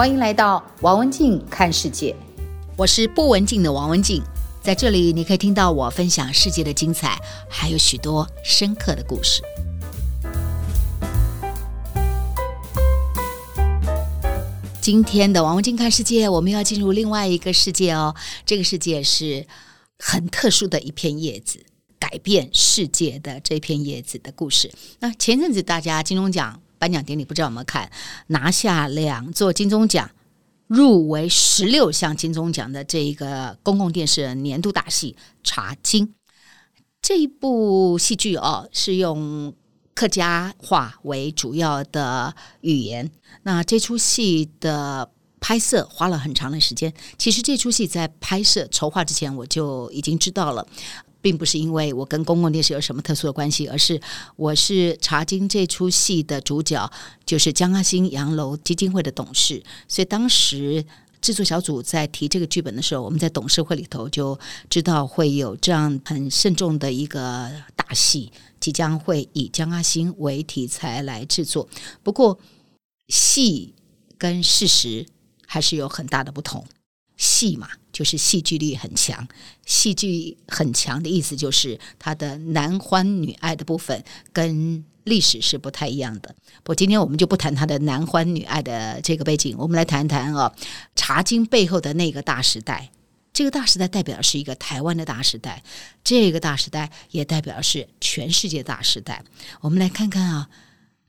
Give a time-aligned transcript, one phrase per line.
[0.00, 2.16] 欢迎来到王文静看世界，
[2.74, 4.22] 我是不文静的王文静，
[4.62, 7.20] 在这里你可以听到我分享世界的精彩，
[7.50, 9.42] 还有许多深刻的故事。
[14.80, 18.16] 今天的王文静看世界，我们要进入另外一个世界哦。
[18.46, 19.46] 这个世界是
[19.98, 21.62] 很特殊的一片叶子，
[21.98, 24.72] 改变世界的这片叶子的故事。
[25.00, 27.88] 那前阵子大家金钟奖颁奖典礼，不知道有没有看？
[28.26, 30.10] 拿下两座金钟奖，
[30.66, 36.08] 入围十六项金钟奖的这一个公共电视年度大戏《茶金》
[37.00, 39.54] 这一部戏剧哦，是用。
[39.92, 43.10] 客家话为主要的语言，
[43.42, 46.90] 那这出戏的拍摄花了很长的时间。
[47.18, 50.66] 其实这出戏在拍摄筹划之前，我就已经知道了，
[51.20, 54.00] 并不是因为我跟公共电视有什么特殊的关系，而是
[54.36, 56.90] 我是《茶金》这出戏的主角，
[57.24, 60.84] 就是江阿兴洋楼基金会的董事，所以当时
[61.20, 68.32] 制作小组在提这个剧本的时候，我们在董事会里头就知道会有这样很慎重的一个大戏。
[68.60, 71.66] 即将会以江阿兴为题材来制作，
[72.02, 72.38] 不过
[73.08, 73.72] 戏
[74.18, 75.06] 跟事实
[75.46, 76.62] 还是有很大的不同。
[77.16, 77.70] 戏嘛，
[78.00, 79.28] 就是戏剧力很强，
[79.66, 86.34] 戏剧很强的意思就是它的男欢女爱的部分跟历史是不太一样的。
[86.62, 90.50] 不今天我们就不谈他的男欢女爱的这个背景，我们来谈谈啊，
[90.96, 92.90] 茶经背后的那个大时代。
[93.34, 95.62] 这个大时代代表是一个台湾的大时代，
[96.02, 99.22] 这个大时代也代表是全世界大时代。
[99.60, 100.48] 我们来看看啊，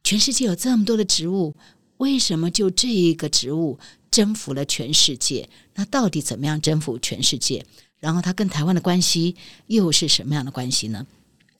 [0.03, 1.55] 全世界有这么多的植物，
[2.02, 3.77] 为什么就这一个植物
[4.09, 5.47] 征服了全世界？
[5.75, 7.63] 那到底怎么样征服全世界？
[7.99, 9.35] 然后它跟台湾的关系
[9.67, 11.05] 又是什么样的关系呢？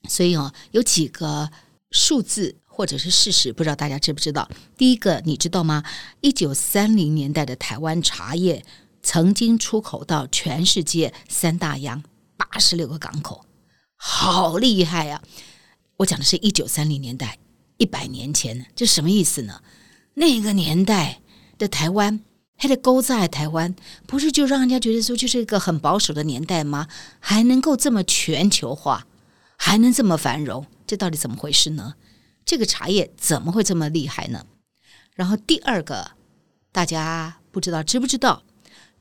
[0.09, 1.52] 所以哦，有几个
[1.92, 4.50] 数字或者是事实，不知道大家知不知道？
[4.75, 5.83] 第一个，你知道吗？
[6.22, 8.66] 一九三零年代的台湾茶叶。
[9.03, 12.03] 曾经出口到全世界三大洋
[12.38, 13.43] 八十六个港口，
[13.95, 15.23] 好厉害呀！
[15.98, 17.39] 我讲的是一九三零年代，
[17.77, 19.64] 一百年前，这什么意思呢？
[20.16, 21.22] 那个年代
[21.58, 22.22] 的台湾，
[22.58, 26.88] 还得勾在台湾，不是就让人家觉得说就是一个很保守的年代吗？
[27.20, 29.08] 还能够这么全球化，
[29.58, 31.95] 还能这么繁荣，这到底怎么回事呢？
[32.44, 34.45] 这个茶叶怎么会这么厉害呢？
[35.16, 36.11] 然后第二个，
[36.72, 38.43] 大家不知道知不知道？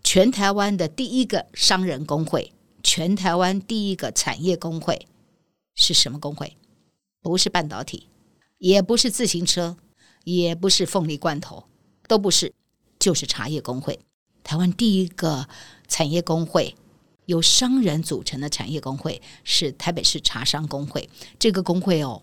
[0.03, 5.07] 全台湾的第一个商人工会，全台湾第一个产业工会
[5.75, 6.57] 是什么工会？
[7.23, 8.09] 不是半导体，
[8.59, 9.77] 也不是自行车，
[10.25, 11.65] 也不是凤梨罐头，
[12.09, 12.53] 都不是，
[12.99, 13.99] 就是茶叶工会。
[14.43, 15.49] 台湾第一个
[15.89, 16.75] 产业工会，
[17.27, 21.09] 由商人组成的产业工会是台北市茶商工会。
[21.39, 22.23] 这个工会哦，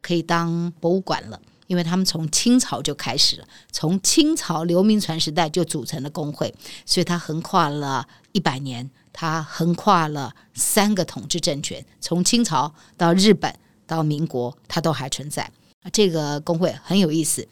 [0.00, 1.40] 可以当博物馆了。
[1.66, 6.54] 因为他们从清朝就开始了，从清朝刘铭传时代就组成了工会，
[6.84, 15.50] 所以它横跨了一百年，它横跨了三个统治政权，从清朝到日本到民国，它都还存在。
[15.92, 17.46] 这个工会很有意思，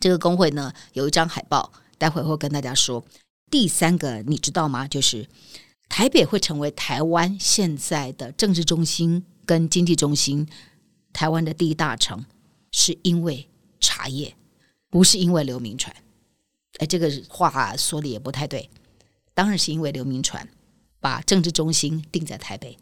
[0.00, 3.04] 这个工会呢有一张海报，待会会跟大家说。
[3.50, 4.86] 第三个你知道吗？
[4.88, 5.28] 就是
[5.88, 10.48] 台北会成为台湾现在的政治中心跟经济中心，
[11.12, 12.24] 台湾的第一大城，
[12.72, 13.48] 是因为。
[13.78, 14.34] 茶叶
[14.88, 15.94] 不是因为刘铭传，
[16.78, 18.70] 哎，这个话说的也不太对。
[19.34, 20.48] 当然是因为刘铭传
[20.98, 22.76] 把政治中心定在台北，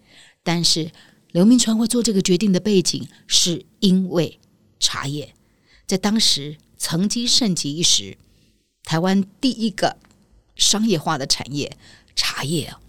[0.44, 0.92] 但是
[1.32, 4.38] 刘铭传会做这个决定的背景，是因为
[4.78, 5.34] 茶叶
[5.86, 8.16] 在当时曾经盛极一时，
[8.82, 9.96] 台湾第一个
[10.56, 11.76] 商业化的产业
[12.14, 12.80] 茶叶啊，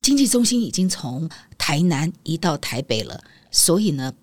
[0.00, 4.14] 经济中心已经从台南移到台北了，所以呢，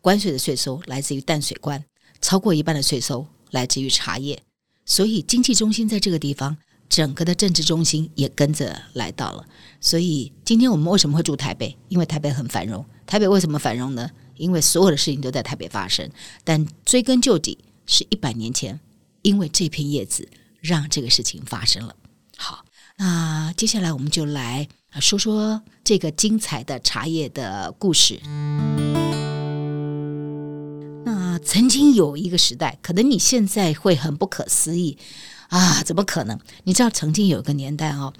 [0.00, 1.84] 关税的税收来自于淡水关。
[2.20, 4.42] 超过一半的税收来自于茶叶，
[4.84, 6.56] 所以经济中心在这个地方，
[6.88, 9.44] 整个的政治中心也跟着来到了。
[9.80, 11.76] 所以今天我们为什么会住台北？
[11.88, 12.84] 因为台北很繁荣。
[13.06, 14.08] 台北为什么繁荣呢？
[14.36, 16.10] 因为所有的事情都在台北发生。
[16.44, 18.78] 但追根究底，是一百年前，
[19.22, 20.28] 因为这片叶子
[20.60, 21.94] 让这个事情发生了。
[22.36, 22.64] 好，
[22.96, 24.68] 那接下来我们就来
[25.00, 28.20] 说说这个精彩的茶叶的故事。
[31.04, 34.98] 那曾经有一个时代，可能你现在会很不可思议
[35.48, 36.38] 啊，怎么可能？
[36.64, 38.12] 你知道曾经有个年代哦，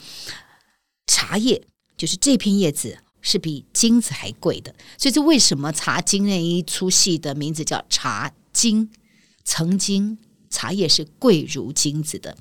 [1.07, 1.63] 茶叶
[1.97, 8.91] 就是这片叶子是比金子还贵的，所以这为什么茶金那一出戏的名字叫茶金？
[9.43, 10.19] 曾经
[10.51, 12.37] 茶叶是贵如金子的，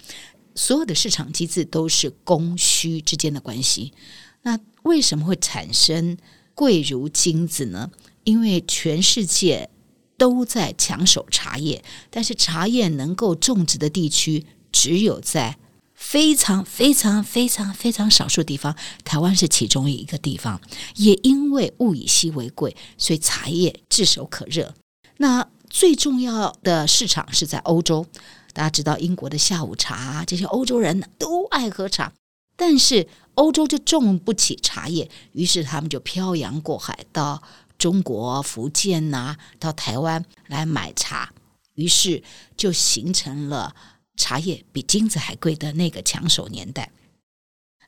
[0.54, 3.94] 所有的市场机制都是供需之间的关系。
[4.42, 6.18] 那为什么会产生
[6.54, 7.90] 贵如金子呢？
[8.26, 9.70] 因为全世界。
[10.18, 15.58] 都在抢手茶叶，但是茶叶能够种植的地区只有在
[16.02, 18.76] 非常非常非常非常少数地方，
[19.06, 20.60] 台湾是其中一个地方。
[20.96, 24.74] 也因为物以稀为贵，所以茶叶炙手可热。
[25.18, 28.06] 那最重要的市场是在欧洲。
[28.52, 32.12] 大家知道英国的下午茶，这些欧洲人都爱喝茶，
[32.58, 37.42] 但是欧洲就种不起茶叶，于是他们就漂洋过海到
[37.78, 41.32] 中国福建呐、到台湾来买茶，
[41.76, 42.22] 于是
[42.58, 43.74] 就形成了
[44.22, 46.92] 茶叶比金子还贵的那个抢手年代。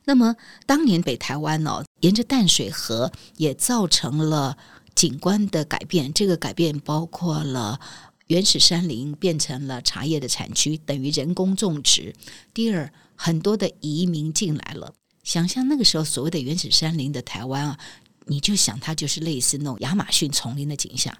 [0.04, 0.36] 那么
[0.66, 4.58] 当年北台湾哦，沿着淡水河也造成了
[4.94, 7.80] 景观的改变，这个改变包括了。
[8.28, 12.14] 原始山林变成了茶叶的产区，等于人工种植。
[12.54, 14.94] 第二，很多的移民进来了。
[15.22, 17.78] 想象那个时候所谓的原始山林的台湾啊，
[18.24, 21.14] 你就想它就是类似那种亚马逊丛林的景象。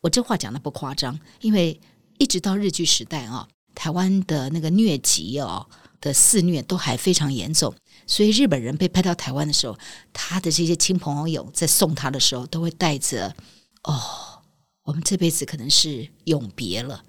[0.00, 1.80] 我这话讲的不夸张，因为
[2.18, 5.68] 一直到日据时代啊，台湾的那个疟疾哦
[6.00, 7.72] 的肆虐都还非常严重，
[8.06, 9.78] 所以日本人被派到台湾的时候，
[10.12, 13.36] 他的这些亲朋好友在送他的时候，都会带着
[13.84, 14.42] 哦。
[14.84, 17.04] 我们这辈子可能是永别了，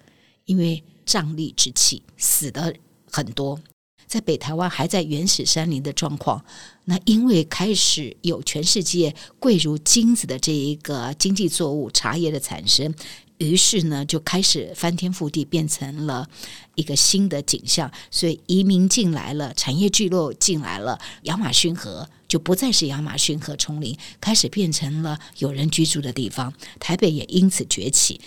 [0.46, 2.76] 因为瘴疠之气死的
[3.12, 3.60] 很多，
[4.08, 6.44] 在北台湾还在原始山林的状况，
[6.86, 12.94] 那因为开始有全世界贵如金子的这一个经济作物茶叶的产生。
[13.38, 16.28] 于是呢，就开始翻天覆地，变成了
[16.76, 17.92] 一个新的景象。
[18.10, 26.54] 所以移民进来了，产业聚落进来了，亚马逊河就不再是亚马逊河丛林，开始变成了有人居住的地方。
[26.80, 28.20] 台北也因此崛起。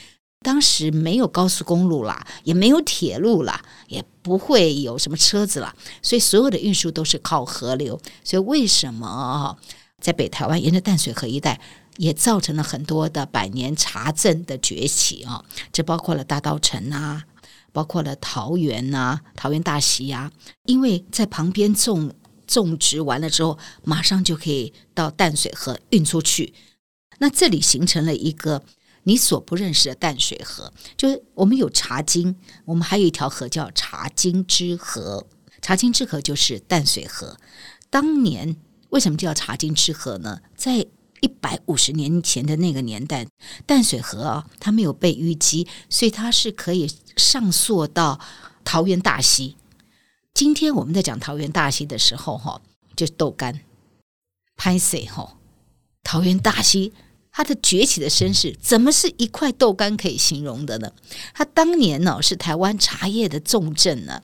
[0.43, 8.01] 当时没有高速公路啦，也没有铁路啦，也不会有什么车子啦，所以所有的运输都是靠河流。
[8.25, 9.59] 所以为什么
[10.01, 11.61] 在北台湾沿着淡水河一带？
[12.01, 17.25] 也造成了很多的百年茶镇的崛起啊，这包括了大稻埕啊，
[17.73, 20.33] 包括了桃园呐，桃园大溪啊，
[20.65, 22.11] 因为在旁边种
[22.47, 26.55] 种植完了之后，马上就可以到淡水河运出去，
[27.19, 28.63] 那这里形成了一个
[29.03, 35.27] 你所不认识的淡水河，就是我们有茶经，我们还有一条河叫茶经之河，
[35.61, 37.37] 茶经之河就是淡水河。
[37.91, 38.57] 当年
[38.89, 40.41] 为什么叫茶经之河呢？
[40.57, 40.87] 在
[41.21, 43.27] 一百五十年前的那个年代，
[43.67, 48.19] 淡水河啊，它没有被淤积，所以它是可以上溯到
[48.65, 49.57] 桃园大溪。
[50.33, 52.61] 今天我们在讲桃园大溪的时候，哈，
[52.97, 53.61] 就是豆干、
[54.57, 55.37] 拍水哈。
[56.03, 56.93] 桃园大溪
[57.31, 60.93] 它的崛起的身世，怎么是一块豆干可以形容的呢？
[61.35, 64.23] 它当年呢是台湾茶叶的重镇呢。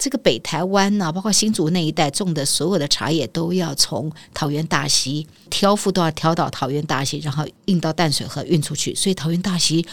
[0.00, 8.94] 这个北台湾呢、包括新竹那一带种的所有的茶叶，都要从桃园大溪挑夫都要挑到桃园大溪，然后运到淡水河运出去。
[8.94, 9.86] 所以桃园大溪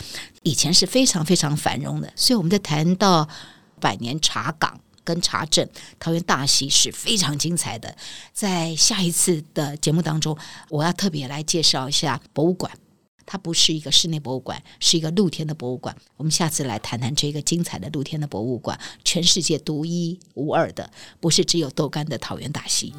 [0.44, 2.10] 以前是非常非常繁荣的。
[2.16, 3.28] 所以我们在谈到
[3.82, 5.70] 百年茶港跟茶镇，
[6.00, 7.94] 桃园大溪是非常精彩的。
[8.32, 10.38] 在下一次的节目当中，
[10.70, 12.72] 我要特别来介绍一下博物馆。
[13.28, 15.96] 它不是一个室内博物馆，是一个露天的博物馆。
[16.16, 20.90] 我们下次来谈谈这个精彩的露天的博物馆，全世界独一无二的，
[21.20, 22.94] 不是只有豆干的桃园大戏。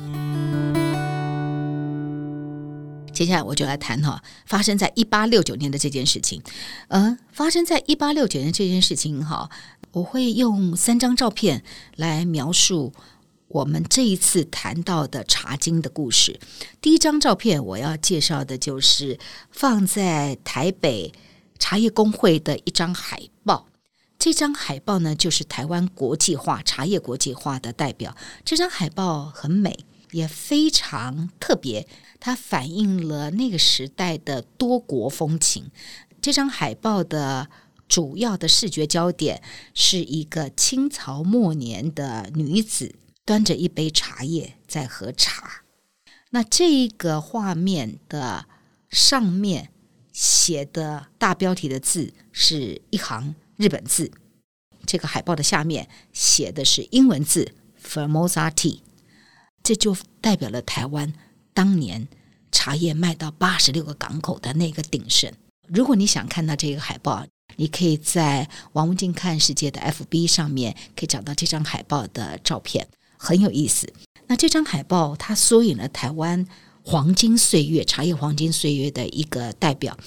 [3.13, 6.41] 接下来我就来谈哈，发生在一八六九年的这件事情。
[6.89, 9.51] 嗯，发生在一八六九年这件事情哈，
[9.91, 11.65] 我会用三张照片
[11.97, 12.93] 来描述。
[13.48, 16.38] 我们这一次谈到的茶经的故事，
[16.82, 19.19] 第一张照片我要介绍的就是
[19.50, 21.12] 放在台北
[21.58, 23.67] 茶叶工会的一张海报。
[24.19, 28.14] 这张海报呢，就是台湾国际化茶叶国际化的代表。
[28.44, 29.78] 这张海报很美，
[30.10, 31.86] 也非常特别，
[32.20, 35.70] 它反映了那个时代的多国风情。
[36.20, 37.48] 这张海报的
[37.88, 39.40] 主要的视觉焦点
[39.72, 42.94] 是一个清朝末年的女子。
[43.29, 45.65] 端着一杯茶叶在喝茶，
[46.31, 48.47] 那这个画面的
[48.89, 49.69] 上面
[50.15, 54.11] 写的大标题的字是一行日本字，
[54.87, 58.81] 这个海报的下面写的是英文字 Formosa Tea，
[59.63, 61.13] 这就代表了台湾
[61.53, 62.08] 当年
[62.51, 65.31] 茶叶卖到八十六个港口的那个鼎盛。
[65.67, 72.89] 如果你想看到这个海报，你可以在王文静看世界的 FB 上面可以找到这张海报的照片。
[73.19, 73.93] 很有意思。
[74.29, 76.46] 那这张海报它缩影了台湾
[76.82, 79.98] 黄金岁月、茶叶黄金岁月的一个代表。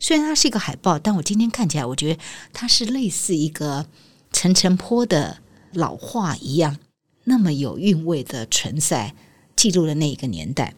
[0.00, 2.20] 虽然它是一个海报，但我今天看起来，我觉得
[2.52, 3.86] 它是类似一个
[4.32, 5.38] 陈澄波的
[5.72, 6.78] 老话一样，
[7.24, 9.14] 那么有韵味的存在，
[9.56, 10.74] 记录了那一个年代。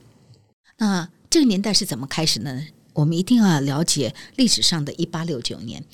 [0.78, 2.66] 那这个年代是怎么开始呢？
[2.92, 5.84] 我们一定要了解历史上的一八六九年。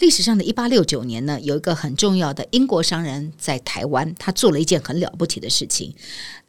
[0.00, 5.94] 历史上的一八六九年呢，有一个很重要的英国商人，在台湾，他做了一件很了不起的事情，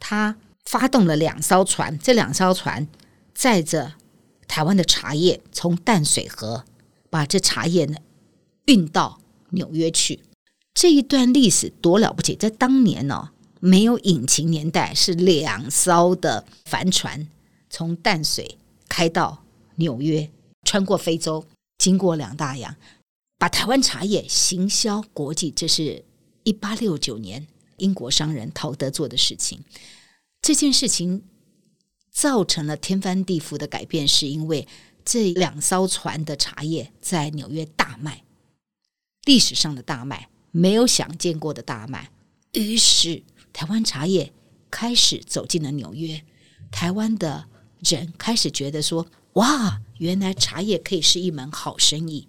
[0.00, 2.88] 他发动了两艘船，这两艘船
[3.34, 3.92] 载着
[4.48, 6.64] 台湾的茶叶，从淡水河
[7.10, 7.96] 把这茶叶呢
[8.64, 10.20] 运到纽约去。
[10.72, 17.28] 这一段历史多了不起，在当年呢、没有引擎年代，是两艘的帆船
[17.68, 18.56] 从淡水
[18.88, 19.44] 开到
[19.76, 20.30] 纽约，
[20.64, 21.44] 穿过非洲，
[21.76, 22.74] 经过两大洋。
[23.42, 26.04] 把台湾茶叶行销国际，这是
[26.44, 27.44] 一八六九年
[27.78, 29.64] 英国商人陶德做的事情。
[30.40, 31.24] 这件事情
[32.12, 34.68] 造成了天翻地覆的改变，是因为
[35.04, 38.22] 这两艘船的茶叶在纽约大卖，
[39.24, 42.12] 历史上的大卖，没有想见过的大卖。
[42.52, 44.32] 于是台湾茶叶
[44.70, 46.22] 开始走进了纽约，
[46.70, 47.48] 台湾的
[47.80, 52.28] 人开始觉得说：“哇，原来茶叶可以是一门好生意。”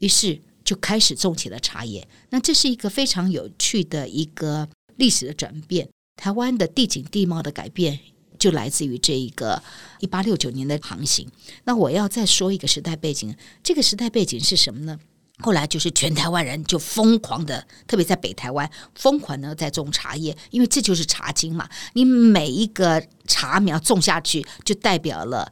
[0.00, 2.06] 于是就开始种起了茶叶。
[2.28, 5.88] 那这是一个非常有趣的一个历史的转变。
[6.16, 7.98] 台湾的地景地貌的改变，
[8.38, 9.62] 就来自于这一个
[10.00, 11.26] 一八六九年的航行。
[11.64, 14.98] 那我要再说一个时代背景，这个时代背景是什么呢？
[15.42, 21.66] 后来就是全台湾人就疯狂的，特别在北台湾疯狂的在种茶叶，因为这就是茶经嘛。
[21.94, 25.50] 你每一个茶苗种下去，就代表了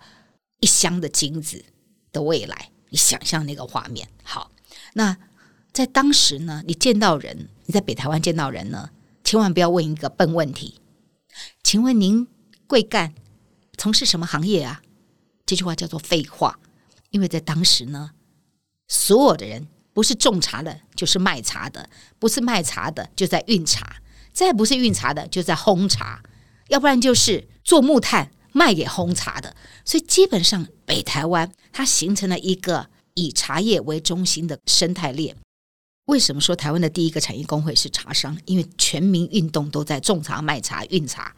[0.60, 1.64] 一箱的金子
[2.12, 2.70] 的未来。
[2.90, 4.50] 你想象那个画面，好。
[4.94, 5.16] 那
[5.72, 8.90] 在当时呢，你见到人，你在北台湾见到人呢，
[9.22, 10.80] 千万不要问一个笨问题。
[11.62, 12.26] 请问您
[12.66, 13.14] 贵干
[13.76, 14.82] 从事什么行业啊？
[15.46, 16.58] 这句话叫做废话，
[17.10, 18.10] 因为在当时呢，
[18.88, 23.84] 所有的人不是种茶的，就是卖茶的；不是卖茶的，就在运茶；
[24.32, 26.20] 再不是运茶的，就在烘茶；
[26.68, 28.30] 要不然就是做木炭。
[28.58, 35.36] 卖给烘茶的，所以基本上北台湾它形成了一个以茶叶为中心的生态链。
[36.06, 38.36] 为什么说台湾的第一个产业工会是茶商？
[38.46, 41.36] 因为全民运动都在种茶、卖茶、运茶。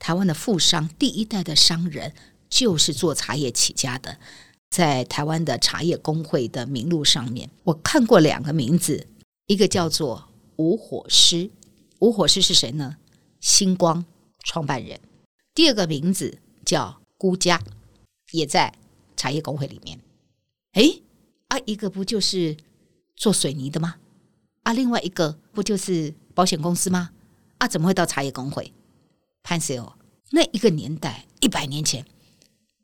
[0.00, 2.12] 台湾的富商第一代的商人
[2.48, 4.18] 就是做茶叶起家的。
[4.68, 9.06] 在台湾的茶叶工会的名录上面，我看过两个名字，
[9.46, 11.48] 一个叫做吴火狮。
[12.00, 12.96] 吴火狮是谁呢？
[13.40, 14.04] 星光
[14.42, 14.98] 创办人。
[15.54, 16.38] 第二个名字。
[16.66, 17.62] 叫辜家，
[18.32, 18.74] 也在
[19.16, 19.98] 茶叶工会里面。
[20.72, 21.00] 哎，
[21.48, 22.56] 啊，一个不就是
[23.14, 23.94] 做水泥的吗？
[24.64, 27.12] 啊，另外一个不就是保险公司吗？
[27.58, 28.74] 啊，怎么会到茶叶工会？
[29.42, 29.92] 潘 Sir，
[30.32, 32.04] 那一个年代，一百年前，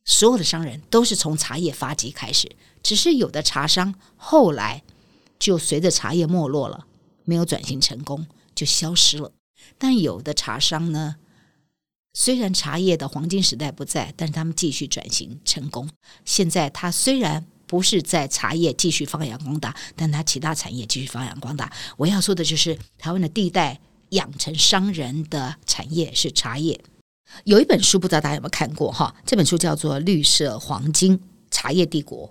[0.04, 4.84] 所有的商人都是从茶叶发迹开始，只是有的茶商后来
[5.40, 6.86] 就随着茶叶没落了，
[7.24, 9.32] 没有转型成功，就消失了。
[9.76, 11.16] 但有的茶商呢？
[12.14, 15.88] 虽然茶叶的黄金时代不在，但是他们继续转型成功。
[16.24, 21.72] 现在他虽然不是在茶叶继续发扬光大，但他其他产业继续发扬光大。
[21.96, 26.78] 我要说的就是，台湾的第一代养成商人的产业是茶叶。
[27.44, 29.14] 有一本书，不知道大家有没有看过哈？
[29.24, 31.18] 这本书叫做《绿色黄金
[31.50, 32.28] 茶叶帝国》。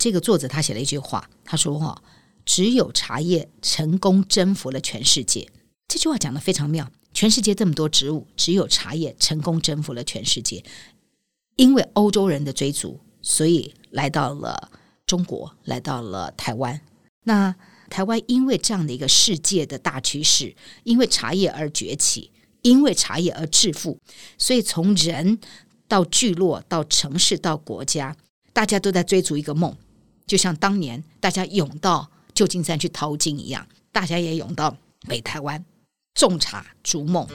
[0.00, 2.00] 这个作者他写了一句话，他说：“哈，
[2.44, 5.48] 只有茶叶成功征服了全世界。”
[5.88, 6.88] 这句话讲得非常妙。
[7.16, 10.62] 全世界这么多植物，只有茶叶成功征服了全世界。
[11.56, 14.70] 因为欧洲人的追逐，所以来到了
[15.06, 16.78] 中国，来到了台湾。
[17.24, 17.56] 那
[17.88, 20.54] 台湾因为这样的一个世界的大趋势，
[20.84, 22.30] 因为茶叶而崛起，
[22.60, 23.98] 因为茶叶而致富，
[24.36, 25.38] 所以从人
[25.88, 28.14] 到聚落到城市到国家，
[28.52, 29.74] 大家都在追逐一个梦，
[30.26, 34.76] 就像当年大家涌到旧金山去淘金一样，大家也涌到
[35.08, 35.64] 北台湾。
[36.16, 37.28] 种茶逐梦。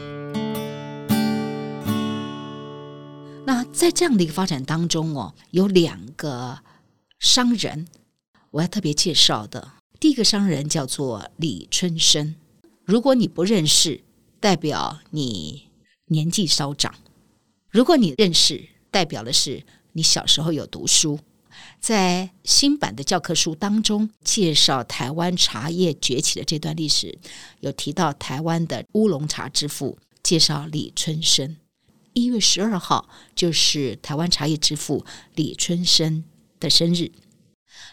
[3.45, 6.59] 那在这样的一个发展当中哦，有两个
[7.19, 7.87] 商人，
[8.49, 9.73] 我要特别介绍的。
[9.99, 12.35] 第一个商人叫做李春生。
[12.83, 14.01] 如果你不认识，
[14.39, 15.69] 代表你
[16.07, 16.91] 年纪稍长；
[17.69, 21.19] 如果你认识，代表的是你小时候有读书。
[21.79, 27.17] 在新版的教科书当中，介绍台湾茶叶崛起的这段历史，
[27.59, 31.57] 有提到台湾的乌龙茶之父，介绍李春生。
[32.13, 35.05] 一月十二号就是台湾茶叶之父
[35.35, 36.23] 李春生
[36.59, 37.11] 的生日。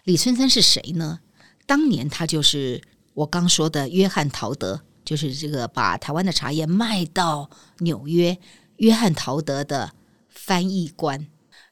[0.04, 1.20] 李春生是谁呢？
[1.66, 2.82] 当年他就是
[3.14, 7.48] 我刚说的约翰陶德，就是这个把台湾的茶叶卖到
[7.78, 8.36] 纽约，
[8.78, 9.92] 约翰陶德的
[10.28, 11.28] 翻译官。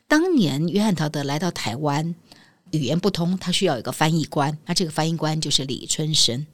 [0.09, 2.15] 当年约翰陶德来到台湾，
[2.71, 4.57] 语言不通，他需要一个翻译官。
[4.67, 6.47] 那这个翻译官就是李春生。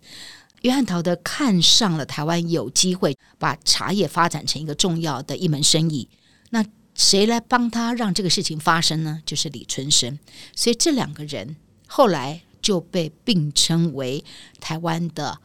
[0.62, 6.09] 约翰陶德看上了台湾有机会把茶叶发展成一个重要的一门生意。
[6.50, 9.21] 那谁来帮他让这个事情发生呢？
[9.26, 10.18] 就是李春生。
[10.54, 11.56] 所以这两个人
[11.87, 14.25] 后来就被并称为
[14.61, 15.38] 台湾的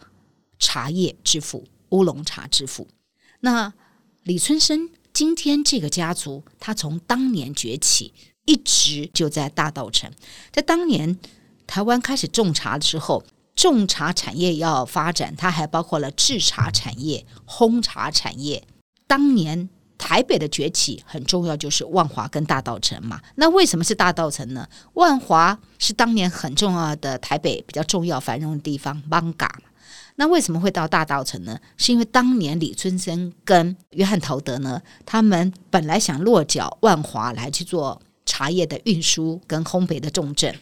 [0.60, 2.88] 茶叶之父、乌龙茶之父。
[3.40, 3.74] 那
[4.24, 8.14] 李春生今天这个家族，他从当年崛起，
[8.46, 10.12] 一直就在大稻城。
[10.52, 11.18] 在当年
[11.66, 13.24] 台湾开始种茶的时候，
[13.56, 18.68] 种茶产业要发展，它还包括了制茶产业、烘茶产业。
[19.08, 23.20] 当年台北的崛起很重要，就是万华跟大稻城嘛。
[23.38, 24.70] 那为什么是大稻城呢？
[24.94, 29.50] 万华是当年很重要的台北比较重要繁荣的地方，艋舺。
[30.20, 31.60] 那为什么会到大稻埕呢？
[31.78, 40.54] 是因为当年李春生跟约翰陶德呢，他们本来想落脚万华来去做茶叶的运输跟烘焙的重镇，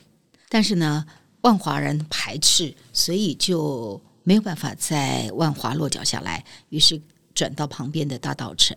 [0.50, 1.06] 但是呢，
[1.42, 7.02] 万华人排斥，所以就没有办法在万华落脚下来，于是
[7.34, 8.76] 转到旁边的大稻埕。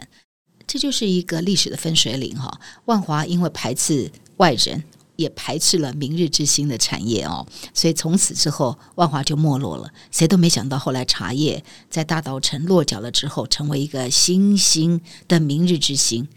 [0.64, 2.60] 这就是一个历史的分水岭哈。
[2.84, 4.84] 万华因为排斥外人，
[5.18, 7.44] 也排斥了明日之星的产业哦，
[7.74, 9.90] 所以从此之后万华就没落了。
[10.12, 16.28] 谁都没想到，后来茶叶在大稻埕落脚了之后，成为一个新兴的明日之星。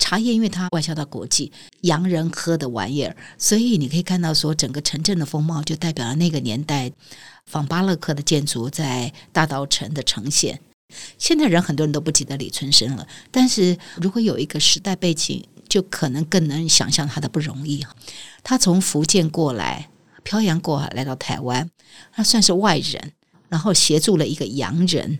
[0.00, 6.90] 茶叶因为它外销到国际，洋人喝的玩意儿，所以你可以看到说，整个城镇的风貌就代表了那个年代
[7.46, 10.60] 仿巴洛克的建筑在大稻埕的呈现。
[11.18, 17.84] 现在人很多人都不记得李春生了，但是如果有一个时代背景，就可能更能想象他的不容易。
[18.44, 19.90] 他从福建过来，
[20.22, 21.68] 漂洋过海来到台湾，
[22.12, 23.12] 他算是外人，
[23.48, 25.18] 然后协助了一个洋人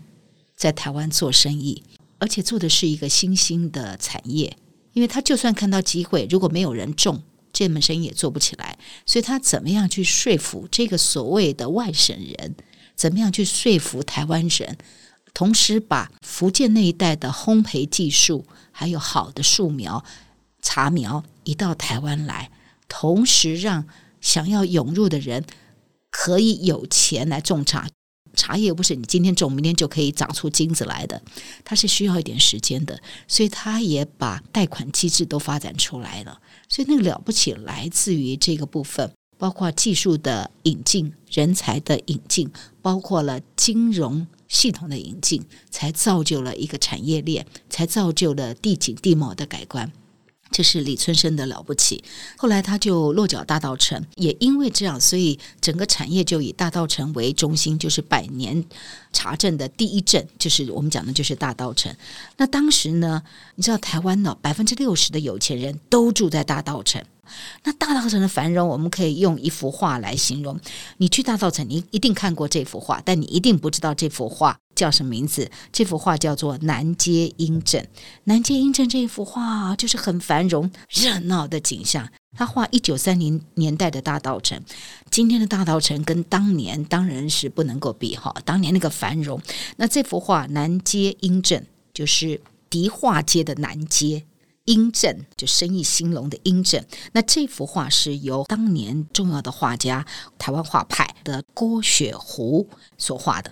[0.55, 1.83] 在台湾做生意，
[2.19, 4.55] 而且做的是一个新兴的产业。
[4.93, 7.21] 因为他就算看到机会，如果没有人种，
[7.51, 8.79] 这门生意也做不起来。
[9.05, 12.55] 所以他怎么样去说服这个所谓的外省人？
[12.95, 14.77] 怎么样去说服台湾人？
[15.33, 20.01] 同时把福建那一带的烘焙技术，还有好的树苗、
[20.65, 22.49] 茶苗移到台湾来，
[22.89, 23.85] 同时让
[24.19, 25.45] 想要涌入的人
[26.09, 27.87] 可以有钱来种茶。
[28.33, 31.21] 茶叶不是你今天种，明天就可以长出金子来的，
[31.63, 32.99] 它是需要一点时间的。
[33.27, 36.41] 所以他也把贷款机制都发展出来了。
[36.67, 39.09] 所以那个了不起，来自于这个部分。
[39.37, 42.49] 包括技术的引进、人才的引进，
[42.81, 49.91] 包括了金融系统的引进，才造就了一个产业链，才造就了地景地貌的改观。
[50.51, 52.03] 这是李春生的了不起。
[52.37, 58.63] 后来他就落脚大道城，也因为这样，所以整个产业就以大道城为中心，就是百年
[59.11, 61.93] 茶镇的第一镇，就是我们讲的就是大道城。
[62.37, 63.21] 那当时呢，
[63.55, 67.03] 你知道台湾呢，百分之六十的有钱人都住在大道城。
[67.63, 70.59] 那大道城的繁荣，我们可以用一幅画来形容。
[70.97, 75.49] 你去大道城，你一定看过这幅画，但你一定不知道这幅画叫什么名字。
[75.71, 77.81] 这幅画叫做《南街英镇》。
[78.25, 82.07] 南街英镇这一幅画就是很繁荣热闹的景象。
[82.37, 84.61] 他画一九三零年代的大稻城，
[85.09, 88.35] 今天的大稻城跟当年当然是不能够比哈。
[88.43, 89.41] 当年那个繁荣，
[89.77, 91.61] 那这幅画《南街英镇》
[91.93, 94.25] 就是迪化街的南街。
[94.65, 100.03] 英镇就生意兴隆的英镇，那这幅画是由当年重要的画家，
[100.39, 103.51] 台湾画派的郭雪湖所画的。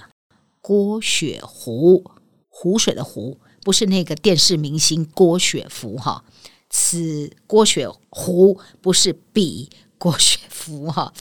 [0.63, 2.05] 郭雪湖，
[2.47, 6.23] 湖水的湖，不是那个电视明星郭雪芙哈。
[6.69, 11.13] 此郭雪湖不是比郭雪芙哈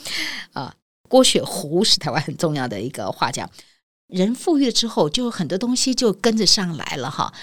[0.52, 0.76] 啊，
[1.09, 3.50] 郭雪湖是台湾很重要的一个画家。
[4.07, 7.35] 人富裕了之后，就很多东西就跟着上来了哈。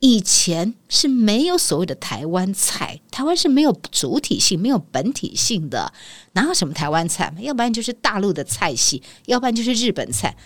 [0.00, 5.94] 以前是没有所谓的台湾菜，台湾是没有主体性、没有本体性的，
[6.32, 7.34] 哪有什么台湾菜？
[7.40, 10.36] 要不然就是大陆的菜系，要不然就是日本菜。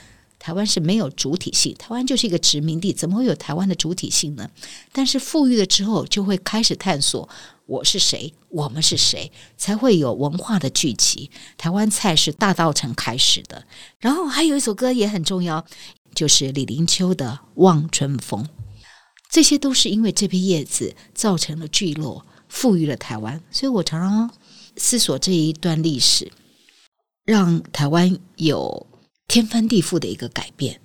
[0.43, 4.51] 台湾是没有主体性，台湾就是一个殖民地，怎么会有台湾的主体性呢？
[4.91, 7.29] 但是富裕了之后，就会开始探索
[7.67, 11.31] 我是谁，我们是谁，才会有文化的聚集。
[11.57, 13.65] 台湾菜是大稻埕开始的，
[14.01, 15.65] 然后还有一首歌也很重要，
[16.13, 18.43] 就是李林秋的《望春风》。
[19.31, 23.41] 这些都是因为这片叶子造成了聚落，富裕了台湾。
[23.53, 24.29] 所以我常常
[24.77, 26.33] 思索这一段历史，
[27.25, 28.89] 让台湾有
[29.33, 30.79] 天翻地覆的一个改变。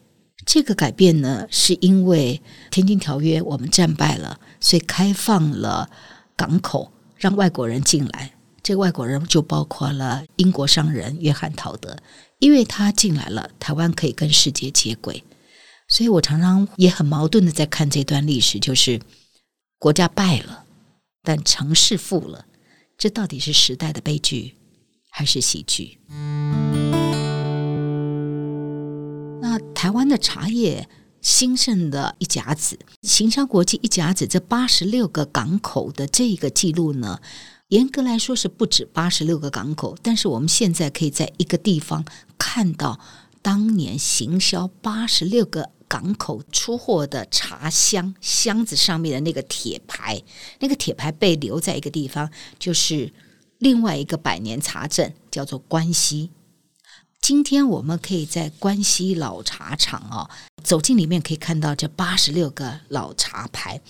[0.45, 2.41] 这个改变呢，是因为
[2.73, 5.89] 《天津条约》我们战败了，所以开放了
[6.37, 8.31] 港口，让外国人进来。
[8.63, 11.97] 这个外国人就包括了英国商人约翰陶德，
[12.39, 15.21] 因为他进来了，台湾可以跟世界接轨。
[15.89, 19.01] 所以我常常也很矛盾的在看这段历史，就是
[19.77, 20.63] 国家败了，
[21.21, 22.45] 但城市富了，
[22.97, 24.55] 这到底是时代的悲剧
[25.09, 25.99] 还是喜剧？
[29.73, 30.87] 台湾的茶叶
[31.21, 37.19] 兴盛的一甲子，行销国际一甲子，这八十六个港口的这个记录呢，
[37.69, 42.05] 严格来说是不止八十六个港口，但是我们现在可以在一个地方
[42.37, 42.99] 看到
[43.41, 50.21] 当年行销八十六个港口出货的茶箱箱子上面的那个铁牌，
[50.59, 53.11] 那个铁牌被留在一个地方，就是
[53.57, 56.29] 另外一个百年茶镇，叫做关西。
[57.27, 60.29] 今天我们可以在关西老茶厂哦，
[60.63, 63.81] 走进里面可以看到这八十六个老茶牌。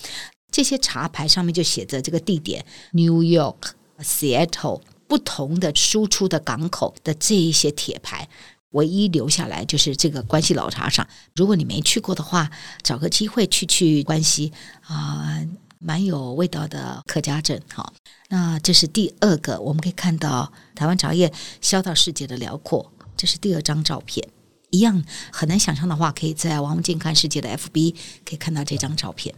[0.49, 8.27] 这些茶牌上面就写着这个地点：New York、Seattle，不同的输出的港口的这一些铁牌，
[8.71, 11.07] 唯一留下来就是这个关西老茶厂。
[11.35, 12.49] 如果你没去过的话，
[12.81, 14.51] 找个机会去去关西
[14.87, 15.39] 啊，
[15.77, 17.61] 蛮有味道的客家镇。
[17.71, 17.93] 好，
[18.29, 22.91] 那这是第二个，我们可以看到台湾茶叶销到世界的辽阔。
[23.17, 24.29] 这是第二张照片，
[24.69, 29.33] 一样很难想象的话，可以在王文静看世界的 FB 可以看到这张照片。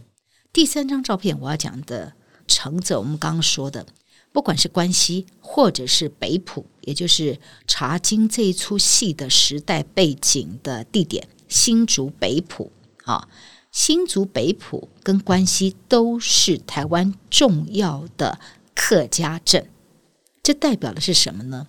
[0.52, 2.12] 第三张照片，我要讲的
[2.46, 3.86] 承着我们刚刚说的，
[4.32, 12.72] 不管是关西或者是北埔，也就是茶经这一出戏的时代背景的地点，新竹北埔
[13.04, 13.28] 啊，
[13.70, 18.40] 新竹北埔跟关西都是台湾重要的
[18.74, 19.70] 客家镇，
[20.42, 21.66] 这代表的是什么呢？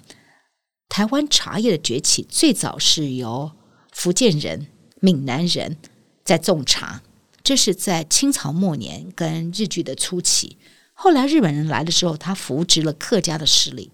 [0.91, 3.53] 台湾茶叶的崛起，最早是由
[3.93, 4.67] 福建人、
[4.99, 5.77] 闽南人
[6.25, 7.01] 在种茶。
[7.41, 10.57] 这是在清朝末年跟日据的初期，
[10.91, 13.89] 后来日本人来的时候，他扶植了客家的势力。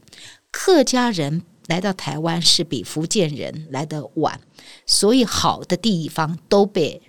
[0.49, 4.41] 客家人来到台湾是比福建人来得晚，
[4.87, 7.03] 所以好的地方都被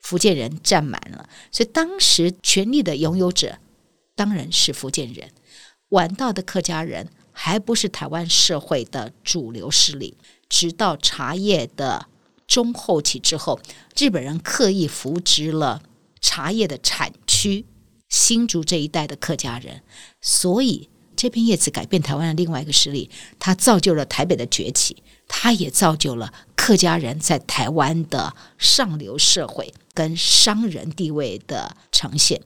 [0.00, 1.28] 福建人占满了。
[1.52, 3.58] 所以当时权力的拥有者
[4.16, 5.28] 当然是福建人。
[5.90, 7.08] 晚到的客家人
[7.40, 10.16] 还不是台湾社会的主流势力，
[10.48, 12.06] 直到茶叶的。
[12.48, 13.60] 中后期之后，
[13.94, 15.82] 日本人刻意扶植了
[16.18, 17.66] 茶叶的产区
[18.08, 19.82] 新竹这一带的客家人，
[20.22, 32.40] 所以这片叶子改变台湾的另外一个势力，它造就了台北的崛起，它也造就了客家人在台湾的上流社会跟商人地位的呈现。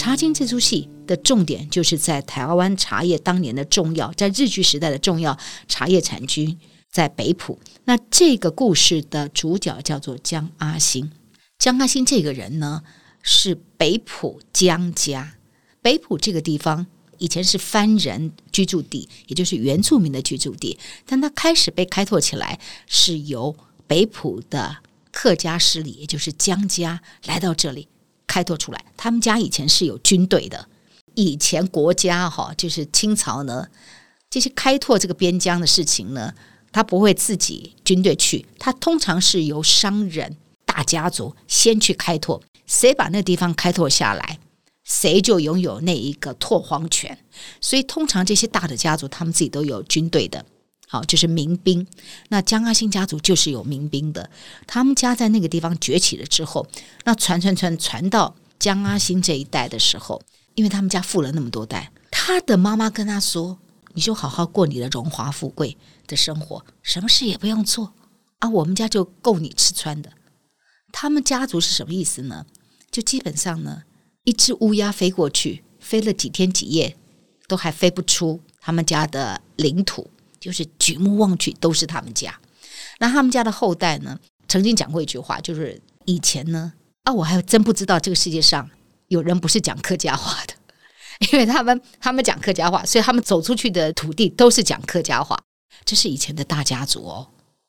[0.00, 6.56] 茶经这出戏的重点就是在台湾茶叶当年的重要，在日据时代的重要茶叶产区。
[6.90, 11.12] 在北埔，那这个故事的主角叫做江阿兴。
[11.58, 12.82] 江阿兴这个人呢，
[13.22, 15.34] 是北埔江家。
[15.82, 16.86] 北埔这个地方
[17.18, 20.78] 以前是番人居住地，也就是原住民的居住地。
[21.04, 23.54] 但它开始被开拓起来，是由
[23.86, 24.78] 北埔的
[25.12, 27.86] 客家势力，也就是江家来到这里
[28.32, 28.84] 开拓出来。
[28.96, 30.68] 他们家以前是有军队的。
[31.16, 33.66] 以前国家哈，就是清朝呢，
[34.30, 36.32] 这些开拓这个边疆的事情呢。
[36.72, 44.38] 他不会自己军队去，他通常是由商人大家族先去开拓，谁把那地方开拓下来，
[44.84, 47.18] 谁就拥有那一个拓荒权。
[47.60, 50.46] 所以通常这些大的家族，他们自己都有军队的，
[50.92, 51.86] 好，就是民兵。
[52.30, 54.28] 那江阿兴家族就是有民兵的，
[54.66, 56.66] 他们家在那个地方崛起了之后，
[57.04, 60.20] 那传传传传到江阿兴这一代的时候，
[60.56, 63.56] 因为他们家富了那么多代，他的妈妈跟他说
[63.94, 65.76] ：“你就好好过你的荣华富贵。”
[66.08, 67.92] 的生活，什么事也不用做
[68.40, 70.10] 啊，我们家就够你吃穿的。
[70.90, 72.46] 他们家族是什么意思呢？
[72.90, 73.84] 就基本上呢，
[74.24, 76.96] 一只乌鸦飞过去，飞了几天几夜，
[77.46, 82.34] 都还飞不出他们家的领土，就是举目望去都是他们家。
[82.98, 86.72] 那他们家的后代呢，曾经讲过一句话，就是以前呢，
[87.04, 88.68] 啊，我还真不知道这个世界上
[89.08, 90.54] 有人不是讲客家话的，
[91.32, 95.38] 因为他们他们讲客家话，所以他们走出去的土地都是讲客家话。
[95.84, 97.26] 这是以前的大家族哦，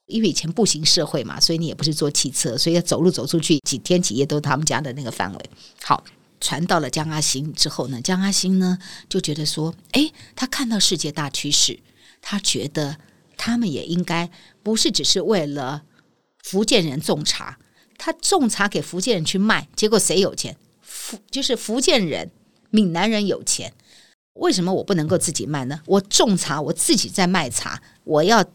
[0.07, 5.49] 因为以前步行社会嘛，所以你也不是坐汽车，所以要走路走出去几天几夜都是他们家的那个范围。
[5.81, 6.03] 好，
[6.41, 11.79] 传到了江阿兴之后呢，江阿兴呢就觉得说，哎，他看到世界大趋势，
[12.21, 12.97] 他觉得
[13.35, 14.29] 他们也应该
[14.63, 15.83] 不是只是为了
[16.43, 17.57] 福建人种茶，
[17.97, 20.55] 他种茶给福建人去卖，结果谁有钱？
[20.81, 22.31] 福就是福建人、
[22.69, 23.73] 闽南人有钱。
[24.33, 25.81] 为什么我不能够自己卖呢？
[25.85, 28.45] 我种茶，我自己在卖茶，我要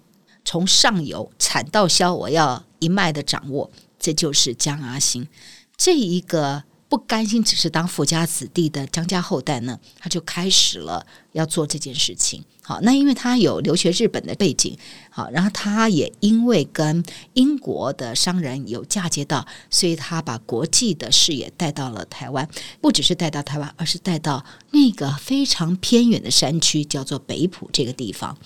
[0.44, 5.28] 从上游产到销，我要一脉的掌握，这就是江阿兴
[5.76, 6.64] 这一个。
[6.88, 12.44] 不甘心只是当富家子弟的江家后代呢，他就开始了要做这件事情。
[12.62, 14.76] 好，那因为他有留学日本的背景，
[15.08, 22.48] 好，然后他也因为跟英国的商人有嫁接到，所以他把国际的视野带到了台湾，
[22.80, 28.36] 不只是带到台湾，而是带到那个非常偏远的山区，叫做北埔这个地方。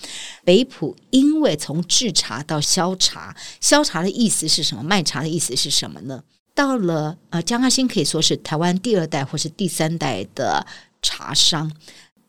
[0.43, 4.83] 北埔因为从制茶到销茶，销茶的意思是什么？
[4.83, 6.23] 卖茶的意思是什么呢？
[6.53, 10.65] 到了呃，江阿兴可以说是台湾第二代或是第三代的
[11.01, 11.71] 茶商。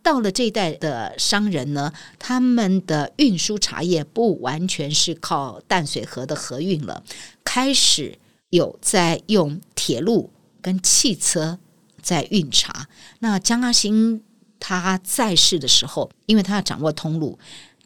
[0.03, 7.05] 到了这一代的商人呢，他们的运输茶叶不完全是靠淡水河的河运了，
[7.45, 8.19] 开始
[8.51, 10.31] 有在用铁路
[10.61, 11.59] 跟汽车
[12.01, 12.89] 在运茶。
[13.21, 14.23] 那江阿兴
[14.59, 17.39] 他在世的时候，因为他要掌握通路，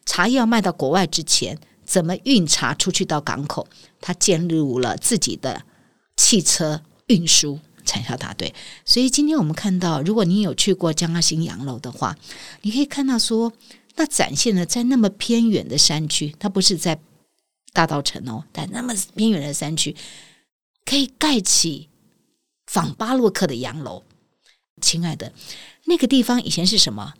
[0.06, 3.68] 茶叶要卖到国外之前，怎么运茶出去到港口，
[4.00, 5.62] 他建立了自己的
[6.16, 7.60] 汽车运输。
[7.88, 8.52] 产销大队，
[8.84, 12.18] 所以今天我们看到，如果你有去过江阿新洋楼的话，
[12.62, 13.52] 你可以看到说，
[13.94, 16.98] 那展现了在那么偏远的山区，它不是在
[17.72, 19.94] 大稻城哦，在那么偏远的山区，
[20.84, 21.88] 可以盖起
[22.66, 24.02] 仿巴洛克的洋楼。
[24.80, 25.32] 亲爱的，
[25.84, 27.14] 那个地方以前是什么？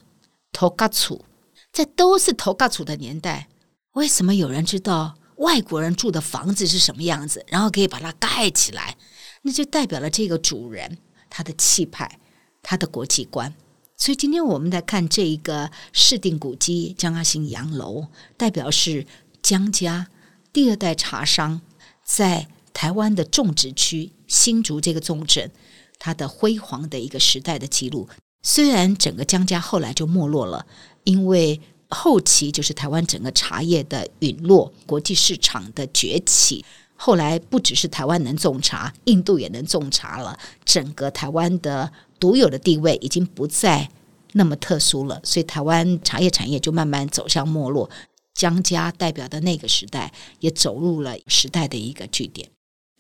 [0.51, 1.25] 头嘎楚，
[1.73, 3.47] 在都是头嘎楚的年代，
[3.93, 8.97] 为什么有人知道外国人住的房子是什么样子，然后可以把它盖起来？
[9.43, 10.99] 那就代表了这个主人
[11.31, 12.19] 他的气派，
[12.63, 13.55] 他的国际观。
[13.97, 19.07] 所以今天我们来看这一个市定古迹江阿兴洋楼，代表是
[19.43, 20.09] 江家
[20.53, 21.61] 第二代茶商
[22.05, 25.51] 在台湾的种植区新竹这个重镇，
[25.99, 28.09] 它的辉煌的一个时代的记录。
[28.43, 30.67] 虽然整个江家后来就没落了，
[31.05, 36.65] 因为后期就是台湾整个茶叶的陨落，国际市场的崛起。
[36.95, 40.39] 后来不只是台湾能种茶，印度也能种茶了。
[40.65, 43.89] 整个台湾的独有的地位已经不再
[44.33, 47.89] 那么特殊了，所以台湾茶叶产业就慢慢走向没落。
[48.35, 52.49] 江家代表的那个时代也走入了时代的一个据点。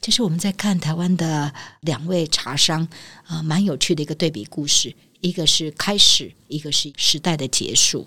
[0.00, 2.86] 这是我们在看台湾的两位茶商
[3.24, 8.06] 啊，蛮有趣的一个对比故事，一个是开始，一个是时代的结束。